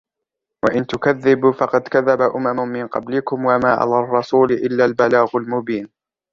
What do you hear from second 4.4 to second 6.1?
إلا البلاغ المبين